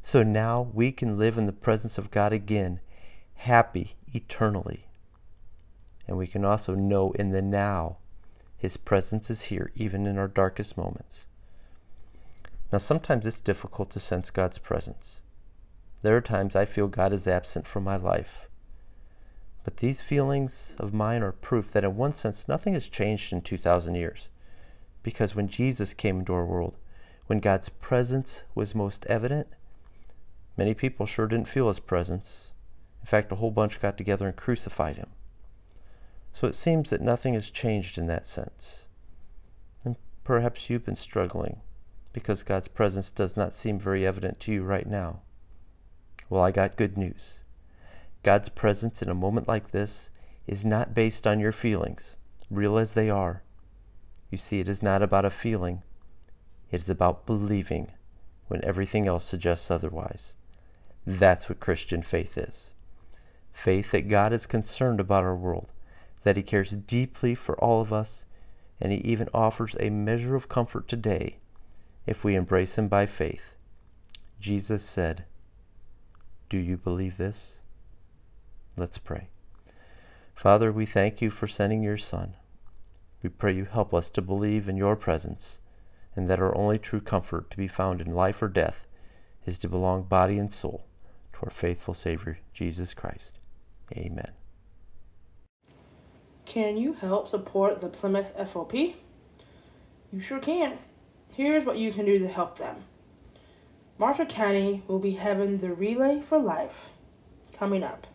[0.00, 2.80] So now we can live in the presence of God again,
[3.34, 4.86] happy eternally.
[6.06, 7.98] And we can also know in the now
[8.56, 11.26] His presence is here, even in our darkest moments.
[12.72, 15.20] Now, sometimes it's difficult to sense God's presence.
[16.00, 18.48] There are times I feel God is absent from my life.
[19.62, 23.42] But these feelings of mine are proof that, in one sense, nothing has changed in
[23.42, 24.30] 2,000 years.
[25.02, 26.76] Because when Jesus came into our world,
[27.26, 29.48] when God's presence was most evident,
[30.56, 32.52] many people sure didn't feel his presence.
[33.00, 35.10] In fact, a whole bunch got together and crucified him.
[36.32, 38.82] So it seems that nothing has changed in that sense.
[39.84, 41.60] And perhaps you've been struggling
[42.12, 45.20] because God's presence does not seem very evident to you right now.
[46.30, 47.40] Well, I got good news.
[48.22, 50.10] God's presence in a moment like this
[50.46, 52.16] is not based on your feelings,
[52.50, 53.42] real as they are.
[54.30, 55.82] You see, it is not about a feeling,
[56.70, 57.92] it is about believing
[58.48, 60.34] when everything else suggests otherwise.
[61.06, 62.74] That's what Christian faith is
[63.52, 65.66] faith that God is concerned about our world
[66.22, 68.24] that He cares deeply for all of us,
[68.80, 71.38] and He even offers a measure of comfort today
[72.06, 73.56] if we embrace Him by faith.
[74.40, 75.24] Jesus said,
[76.48, 77.58] Do you believe this?
[78.76, 79.28] Let's pray.
[80.34, 82.34] Father, we thank you for sending your Son.
[83.22, 85.60] We pray you help us to believe in your presence,
[86.14, 88.86] and that our only true comfort to be found in life or death
[89.44, 90.86] is to belong body and soul
[91.32, 93.38] to our faithful Savior, Jesus Christ.
[93.96, 94.32] Amen.
[96.44, 98.94] Can you help support the Plymouth FOP?
[100.12, 100.78] You sure can.
[101.34, 102.76] Here's what you can do to help them.
[103.98, 106.90] Marshall County will be having the Relay for Life
[107.52, 108.06] coming up.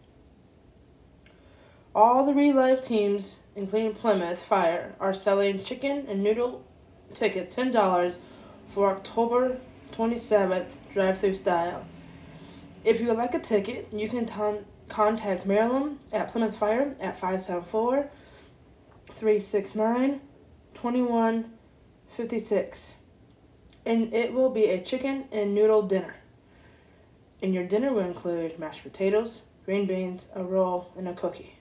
[1.93, 6.65] All the Relay teams, including Plymouth Fire, are selling chicken and noodle
[7.13, 8.17] tickets $10
[8.67, 9.59] for October
[9.91, 11.85] 27th drive through style.
[12.83, 17.17] If you would like a ticket, you can t- contact Marilyn at Plymouth Fire at
[17.17, 18.09] 574
[19.15, 20.19] 369
[20.73, 22.95] 2156.
[23.85, 26.15] And it will be a chicken and noodle dinner.
[27.41, 31.57] And your dinner will include mashed potatoes, green beans, a roll, and a cookie.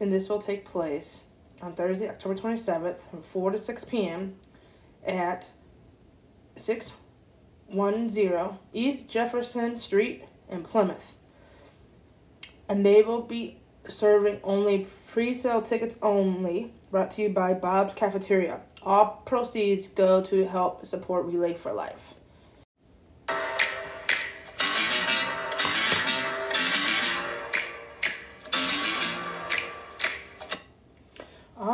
[0.00, 1.20] And this will take place
[1.62, 4.34] on Thursday, October 27th from 4 to 6 p.m.
[5.06, 5.50] at
[6.56, 11.14] 610 East Jefferson Street in Plymouth.
[12.68, 16.72] And they will be serving only pre-sale tickets only.
[16.90, 18.60] Brought to you by Bob's Cafeteria.
[18.82, 22.14] All proceeds go to help support Relay for Life.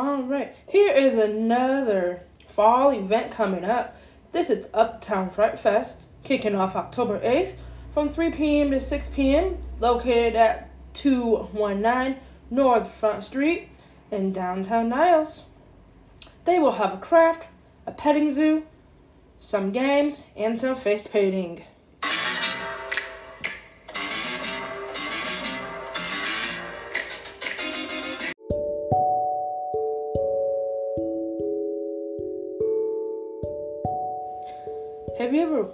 [0.03, 3.95] All right, here is another fall event coming up.
[4.31, 7.53] This is Uptown Fright Fest, kicking off October 8th
[7.93, 8.71] from 3 p.m.
[8.71, 13.69] to 6 p.m., located at 219 North Front Street
[14.09, 15.43] in downtown Niles.
[16.45, 17.49] They will have a craft,
[17.85, 18.63] a petting zoo,
[19.39, 21.61] some games, and some face painting.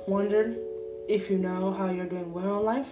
[0.07, 0.57] Wondered
[1.07, 2.89] if you know how you're doing well in life?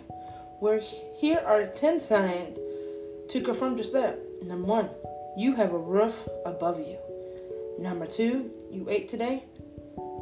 [0.60, 0.80] Well,
[1.18, 2.58] here are 10 signs
[3.30, 4.20] to confirm just that.
[4.44, 4.90] Number one,
[5.38, 6.98] you have a roof above you.
[7.80, 9.44] Number two, you ate today.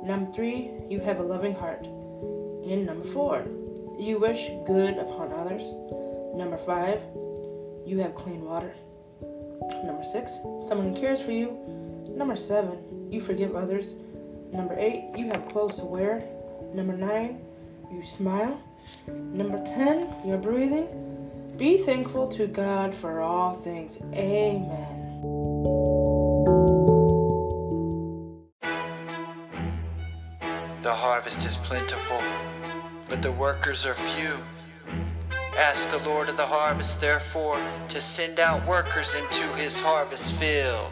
[0.03, 1.85] Number three, you have a loving heart.
[1.85, 3.45] And number four,
[3.99, 5.63] you wish good upon others.
[6.35, 6.99] Number five,
[7.85, 8.73] you have clean water.
[9.83, 10.31] Number six,
[10.67, 11.57] someone cares for you.
[12.15, 13.93] Number seven, you forgive others.
[14.51, 16.23] Number eight, you have clothes to wear.
[16.73, 17.39] Number nine,
[17.91, 18.59] you smile.
[19.07, 20.87] Number 10, you're breathing.
[21.55, 23.99] Be thankful to God for all things.
[24.13, 24.99] Amen.
[30.81, 32.19] The harvest is plentiful,
[33.07, 34.39] but the workers are few.
[35.55, 40.91] Ask the Lord of the harvest, therefore, to send out workers into his harvest field.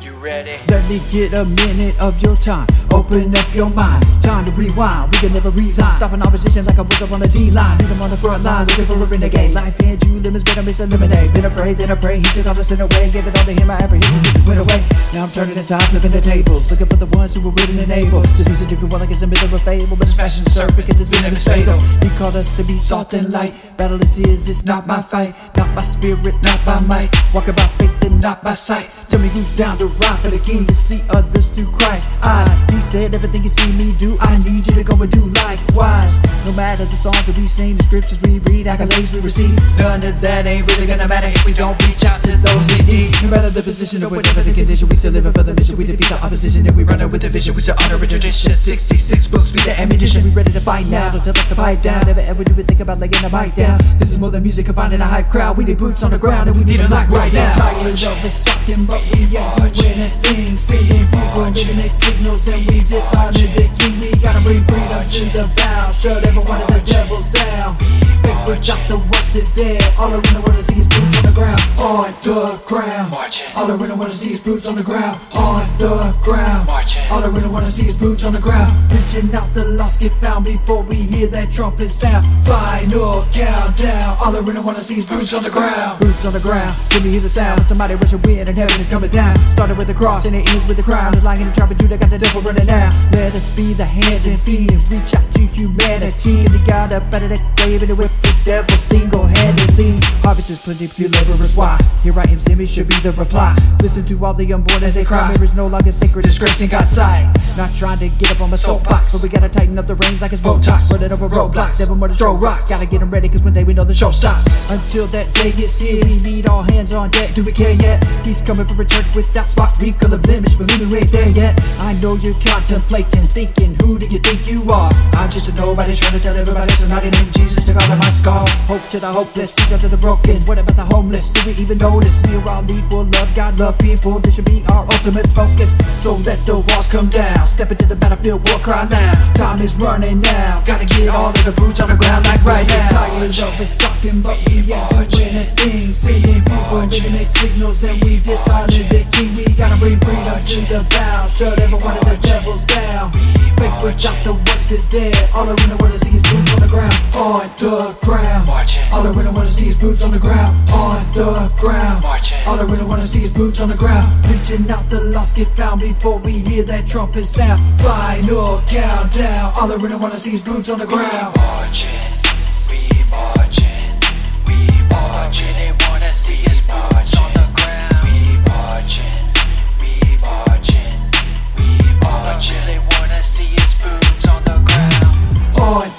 [0.00, 0.58] You ready?
[0.68, 2.66] Let me get a minute of your time.
[2.98, 4.02] Open up your mind.
[4.20, 5.12] Time to rewind.
[5.12, 5.92] We can never resign.
[5.92, 7.78] Stopping opposition like I was up on the D line.
[7.78, 9.54] Meet him on the front line, looking for a renegade.
[9.54, 11.32] Life and you limits, I miss a lemonade.
[11.32, 12.18] Been afraid, then I pray.
[12.18, 13.06] He took all the sin away.
[13.14, 13.70] Gave it all to him.
[13.70, 14.82] I apprehension just went away.
[15.14, 16.70] Now I'm turning the tide, flipping the tables.
[16.72, 18.26] Looking for the ones who were willing and able.
[18.34, 19.94] Use a different one like it's a myth or a fable.
[19.94, 21.78] But it's fashion surf because it's been it's fatal.
[22.02, 23.54] He called us to be salt and light.
[23.78, 25.38] Battle this is, it's not my fight.
[25.56, 27.14] Not by spirit, not by might.
[27.32, 28.90] Walking by faith and not by sight.
[29.08, 32.66] Tell me who's down to ride for the king to see others through Christ's eyes.
[32.88, 36.24] Said, Everything you see me do, I need you to go and do likewise.
[36.46, 40.00] No matter the songs that we sing, the scriptures we read, accolades we receive, none
[40.04, 43.12] of that ain't really gonna matter if we don't reach out to those in need.
[43.22, 45.76] No matter the position or whatever the condition, we still living for the mission.
[45.76, 47.54] We defeat the opposition and we run it with a vision.
[47.54, 48.56] We still honor a tradition.
[48.56, 50.24] 66 books be the ammunition.
[50.24, 51.12] We ready to fight now.
[51.12, 52.06] Don't tell us to pipe down.
[52.06, 53.78] Never ever do we think about laying a mic down.
[53.98, 55.58] This is more than music confined in a hype crowd.
[55.58, 57.52] We need boots on the ground and we need a like right now.
[57.54, 60.56] Tired of us talking, but we ain't doing a thing.
[60.56, 64.00] Sending people mixed signals and we dishonor the king.
[64.00, 65.90] We gotta bring freedom to the bow.
[65.90, 67.76] Shut every one of the devils down.
[68.22, 69.82] Fake without the works is dead.
[69.98, 71.60] All I really wanna see is boots on the ground.
[71.78, 73.10] On the ground.
[73.10, 73.46] Marching.
[73.56, 75.20] All I really wanna see is boots on the ground.
[75.34, 76.66] On the ground.
[76.66, 77.02] Marching.
[77.10, 78.92] All I really wanna see is boots on the ground.
[78.92, 82.26] Reaching out, the lost get found before we hear that trumpet sound.
[82.46, 84.16] Final countdown.
[84.20, 85.98] All I really wanna see is boots on the ground.
[86.00, 86.74] Boots on the ground.
[86.92, 87.60] Let me hear the sound.
[87.62, 89.34] Somebody rush a wind and heaven is coming down.
[89.46, 91.12] Started with the cross and it ends with the crown.
[91.12, 92.92] The lion and the trumpet, Judah got the devil running down.
[93.12, 96.40] Let us be the hands and feet and reach out to humanity.
[96.40, 99.92] And we got up out of the grave and whip the devil single-handedly.
[100.22, 101.56] Harvest is plenty, few laborers.
[101.56, 101.78] Why?
[102.02, 103.56] Here I am, Sammy should be the reply.
[103.82, 105.30] Listen to all the unborn as they cry.
[105.30, 107.34] Mirror is no longer sacred, disgrace in God's sight.
[107.56, 110.22] Not trying to get up on my soapbox, but we gotta tighten up the reins
[110.22, 110.90] like it's Botox.
[110.90, 112.64] Running over roadblocks, never more to throw rocks.
[112.64, 114.70] Gotta get them ready, cause one day we know the show stops.
[114.70, 117.34] Until that day is here, we need all hands on deck.
[117.34, 118.04] Do we care yet?
[118.24, 120.54] He's coming for a church without spot, we wrinkle, or blemish.
[120.54, 121.60] Believe me, we ain't there yet.
[121.80, 124.90] I know you're contemplating, thinking, who do you think you are?
[125.14, 128.48] I'm just a nobody trying to tell everybody somebody named Jesus to cover my scars.
[128.64, 130.36] Hope to the hopeless, reach out to the broken.
[130.48, 131.32] What about the homeless?
[131.32, 132.16] Do we even notice?
[132.26, 134.18] We're all equal, love God, love people.
[134.20, 135.76] This should be our ultimate focus.
[136.02, 137.46] So let the walls come down.
[137.46, 139.12] Step into the battlefield, war cry now.
[139.34, 140.62] Time is running now.
[140.64, 142.88] Gotta get all of the boots on the ground like right now.
[142.88, 145.92] Tired of us talking, but we ain't doing a thing.
[145.92, 149.34] Sending people, making mixed signals, and we dishonor the king.
[149.34, 151.26] We gotta bring freedom to the bow.
[151.26, 153.12] Shut every one of the devils down.
[153.58, 155.16] Fake without the works is dead.
[155.34, 156.94] All I really wanna see is boots on the ground.
[157.14, 158.46] On the ground.
[158.46, 158.84] Marching.
[158.92, 160.70] All I really wanna see is boots on the ground.
[160.70, 162.02] On the ground.
[162.02, 162.38] Marching.
[162.46, 164.08] All I really wanna see is boots on the ground.
[164.26, 167.58] Reaching out, the lost get found before we hear that trumpet sound.
[167.80, 169.52] Final countdown.
[169.56, 171.36] All I really wanna see is boots on the ground.
[171.36, 171.90] Marching,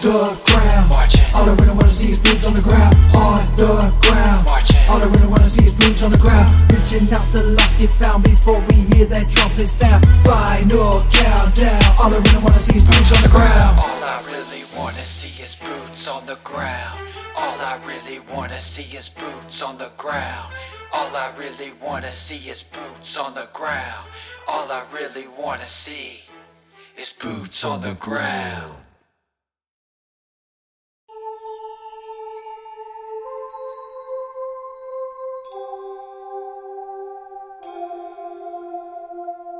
[0.01, 0.89] the ground.
[0.89, 1.25] Marching.
[1.35, 2.95] All I really wanna see is boots on the ground.
[3.15, 4.45] On the ground.
[4.45, 4.81] Marching.
[4.89, 6.47] All I really wanna see is boots on the ground.
[6.71, 10.05] Reaching out, the lost get found before we hear that trumpet sound.
[10.23, 11.83] Final countdown.
[11.99, 13.79] All I really wanna see is boots on the ground.
[13.79, 16.99] All I really wanna see is boots on the ground.
[17.35, 20.53] All I really wanna see is boots on the ground.
[20.91, 24.07] All I really wanna see is boots on the ground.
[24.47, 26.21] All I really wanna see
[26.97, 28.88] is boots on the ground.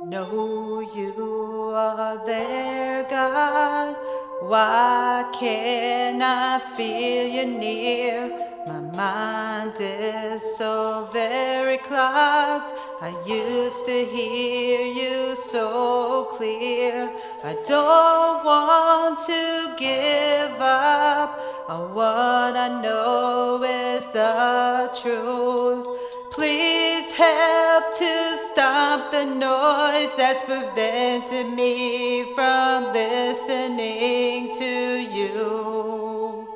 [0.09, 3.95] know you are there, God.
[4.41, 8.35] Why can I feel you near?
[8.65, 12.73] My mind is so very clogged.
[13.01, 17.11] I used to hear you so clear.
[17.43, 21.39] I don't want to give up
[21.69, 26.08] on what I know is the truth.
[26.39, 36.47] Please help to stop the noise that's prevented me from listening to you.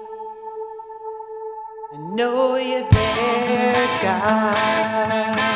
[1.92, 5.53] I know you're there, God.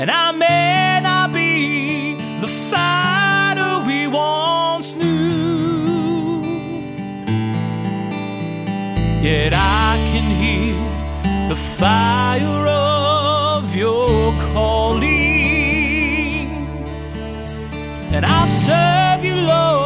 [0.00, 6.40] And I may not be the fighter we once knew,
[9.20, 10.76] yet I can hear
[11.48, 15.08] the fire of your calling.
[18.12, 19.77] And I'll serve you, Lord,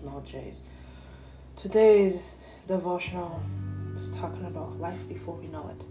[0.00, 0.62] buenos noches.
[1.56, 2.22] Today's
[2.66, 3.42] devotional
[3.94, 5.84] is talking about life before we know it.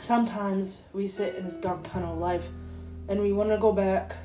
[0.00, 2.48] Sometimes we sit in this dark tunnel of life
[3.08, 4.16] and we want to go back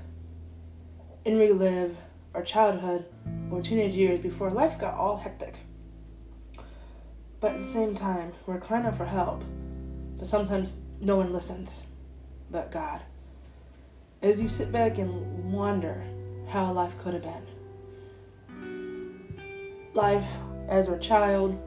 [1.26, 1.98] and relive
[2.34, 3.06] our childhood
[3.52, 5.56] or teenage years before life got all hectic.
[7.40, 9.44] But at the same time, we're crying out for help
[10.18, 11.84] but sometimes no one listens
[12.50, 13.02] but God.
[14.22, 16.02] As you sit back and wonder
[16.48, 17.55] how life could have been.
[19.96, 20.36] Life
[20.68, 21.58] as a child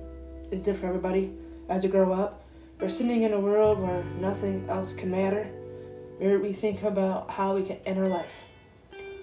[0.52, 1.32] is different for everybody.
[1.68, 2.44] As you grow up,
[2.80, 5.50] we're sitting in a world where nothing else can matter.
[6.20, 8.32] We think about how we can end our life.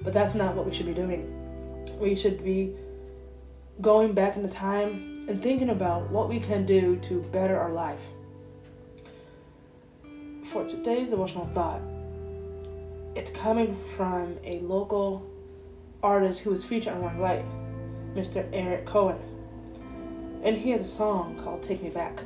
[0.02, 1.98] But that's not what we should be doing.
[2.00, 2.76] We should be
[3.80, 8.02] going back into time and thinking about what we can do to better our life
[10.56, 11.82] for today's devotional thought,
[13.14, 15.30] it's coming from a local
[16.02, 17.46] artist who was featured on Roaring Light,
[18.16, 18.48] Mr.
[18.54, 19.20] Eric Cohen.
[20.44, 22.24] And he has a song called Take Me Back.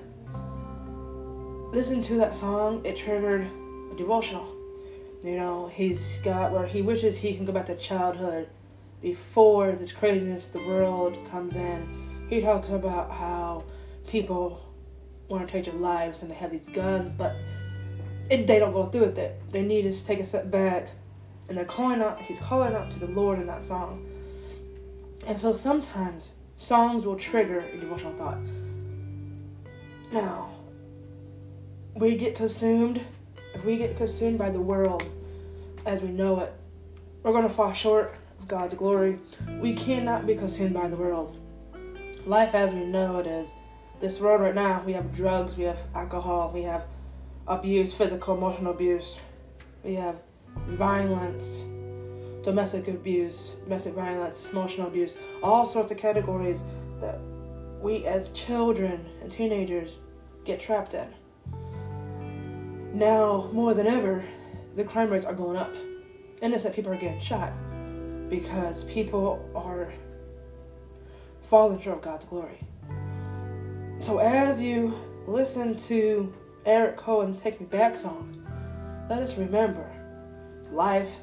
[1.71, 3.47] Listen to that song, it triggered
[3.91, 4.47] a devotional.
[5.23, 8.47] You know, he's got where he wishes he can go back to childhood
[9.01, 12.27] before this craziness the world comes in.
[12.29, 13.63] He talks about how
[14.07, 14.65] people
[15.27, 17.35] want to take their lives and they have these guns, but
[18.29, 19.41] it, they don't go through with it.
[19.51, 20.89] They need to take a step back,
[21.47, 22.21] and they're calling out.
[22.21, 24.05] He's calling out to the Lord in that song.
[25.29, 28.39] And so sometimes songs will trigger a devotional thought.
[30.11, 30.49] Now,
[31.93, 32.99] we get consumed,
[33.53, 35.03] if we get consumed by the world
[35.85, 36.51] as we know it,
[37.21, 39.19] we're going to fall short of God's glory.
[39.61, 41.37] We cannot be consumed by the world.
[42.25, 43.53] Life as we know it is.
[43.99, 46.85] This world right now, we have drugs, we have alcohol, we have
[47.47, 49.19] abuse, physical, emotional abuse,
[49.83, 50.15] we have
[50.69, 51.61] violence,
[52.43, 56.63] domestic abuse, domestic violence, emotional abuse, all sorts of categories
[56.99, 57.19] that
[57.81, 59.97] we as children and teenagers
[60.45, 61.07] get trapped in.
[62.93, 64.23] Now, more than ever,
[64.75, 65.73] the crime rates are going up.
[66.41, 67.53] And innocent people are getting shot
[68.29, 69.91] because people are
[71.43, 72.59] falling short of God's glory.
[74.01, 74.93] So, as you
[75.27, 76.33] listen to
[76.65, 78.35] Eric Cohen's Take Me Back song,
[79.09, 79.89] let us remember
[80.71, 81.17] life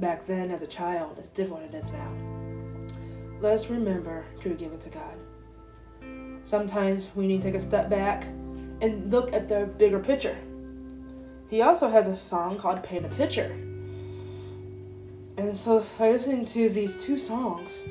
[0.00, 2.10] back then as a child is different than it is now.
[3.40, 5.16] Let us remember to give it to God.
[6.44, 8.24] Sometimes we need to take a step back
[8.80, 10.36] and look at the bigger picture.
[11.48, 13.52] He also has a song called Paint a Picture.
[15.36, 17.84] And so by listening to these two songs,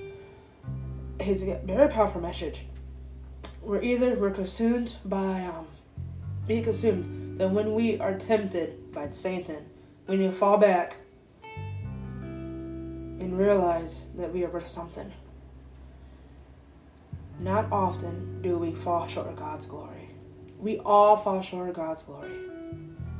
[1.22, 2.66] he's a very powerful message.
[3.62, 5.68] We're either we're consumed by um
[6.47, 9.66] be consumed that when we are tempted by Satan,
[10.08, 10.97] we need to fall back
[13.26, 15.11] and realize that we are worth something.
[17.39, 20.11] Not often do we fall short of God's glory.
[20.59, 22.32] We all fall short of God's glory.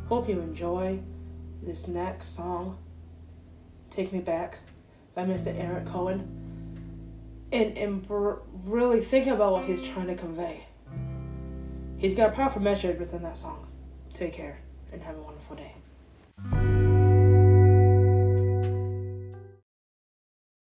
[0.08, 1.00] Hope you enjoy
[1.64, 2.78] this next song,
[3.90, 4.60] Take Me Back,
[5.16, 5.48] by Mr.
[5.60, 6.30] Eric Cohen,
[7.52, 8.06] and, and
[8.64, 10.66] really think about what he's trying to convey.
[11.98, 13.66] He's got a powerful message within that song.
[14.14, 14.60] Take care
[14.92, 16.85] and have a wonderful day.